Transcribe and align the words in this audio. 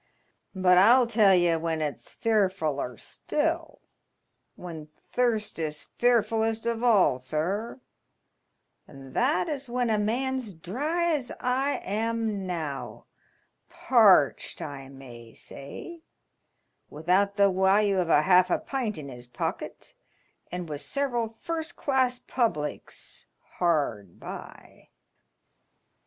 But 0.55 0.79
I'll 0.79 1.05
tell 1.05 1.35
ye 1.35 1.55
when 1.57 1.79
it's 1.79 2.11
fearfuUer 2.15 2.99
still— 2.99 3.81
when 4.55 4.87
thirst 4.87 5.59
is 5.59 5.85
fearfullest 5.99 6.65
of 6.65 6.83
all, 6.83 7.19
sir— 7.19 7.79
and 8.87 9.13
that 9.13 9.47
is 9.47 9.69
when 9.69 9.91
a 9.91 9.99
man's 9.99 10.55
dry 10.55 11.13
as 11.13 11.31
I 11.39 11.77
am 11.83 12.47
now, 12.47 13.05
parched, 13.69 14.59
I 14.59 14.89
may 14.89 15.35
say, 15.35 16.01
without 16.89 17.35
the 17.35 17.51
walue 17.51 17.99
of 18.01 18.07
half 18.07 18.49
a 18.49 18.57
pint 18.57 18.97
in 18.97 19.07
his 19.07 19.27
pocket, 19.27 19.93
and 20.51 20.67
with 20.67 20.81
several 20.81 21.35
first 21.37 21.75
class 21.75 22.17
publics 22.17 23.27
hard 23.59 24.19
by." 24.19 24.87